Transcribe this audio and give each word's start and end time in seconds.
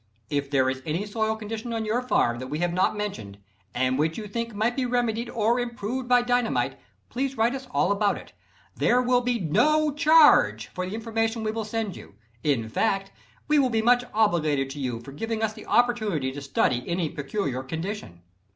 If 0.31 0.49
there 0.49 0.67
is 0.67 0.81
any 0.83 1.05
soil 1.05 1.35
condition 1.35 1.73
on 1.73 1.85
your 1.85 2.01
farm 2.01 2.39
that 2.39 2.47
we 2.47 2.57
have 2.57 2.73
not 2.73 2.97
mentioned, 2.97 3.37
and 3.75 3.99
which 3.99 4.17
you 4.17 4.27
think 4.27 4.55
might 4.55 4.75
be 4.75 4.83
remedied 4.83 5.29
or 5.29 5.59
improved 5.59 6.09
by 6.09 6.23
dynamite, 6.23 6.79
please 7.09 7.37
write 7.37 7.53
us 7.53 7.67
all 7.69 7.91
about 7.91 8.17
it. 8.17 8.33
There 8.75 8.99
will 8.99 9.21
be 9.21 9.39
no 9.39 9.93
charge 9.93 10.69
for 10.69 10.87
the 10.87 10.95
information 10.95 11.43
we 11.43 11.51
will 11.51 11.65
send 11.65 11.95
you; 11.95 12.15
in 12.43 12.67
fact, 12.67 13.11
we 13.47 13.59
will 13.59 13.69
be 13.69 13.83
much 13.83 14.03
obliged 14.11 14.71
to 14.71 14.79
you 14.79 15.01
for 15.01 15.11
giving 15.11 15.43
us 15.43 15.53
the 15.53 15.67
opportunity 15.67 16.31
to 16.31 16.41
study 16.41 16.83
any 16.87 17.07
peculiar 17.07 17.61
condition. 17.61 18.23